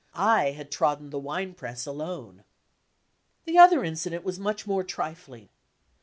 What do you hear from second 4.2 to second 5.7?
was much more trifling.